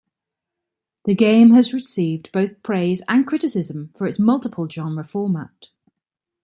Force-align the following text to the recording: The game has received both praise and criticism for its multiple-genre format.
The 1.05 1.13
game 1.13 1.51
has 1.51 1.73
received 1.75 2.31
both 2.31 2.63
praise 2.63 3.03
and 3.07 3.27
criticism 3.27 3.93
for 3.95 4.07
its 4.07 4.17
multiple-genre 4.17 5.03
format. 5.03 5.69